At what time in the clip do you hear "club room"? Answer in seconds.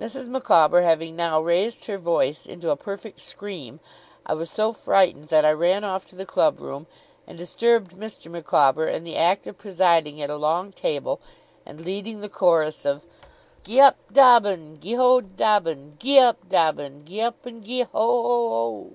6.24-6.86